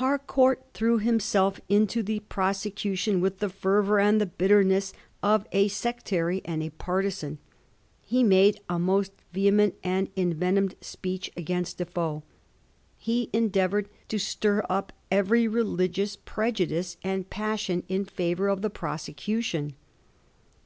[0.00, 5.68] Harcourt threw himself into the prosecution with the fervour and the bitter ness of a
[5.68, 7.36] sectary and a partisan.
[8.00, 12.22] He made a most vehement and envenomed speech against Defoe;
[12.96, 19.74] he endeavoured to stir up every religious prejudice and passion in favour of the prosecution.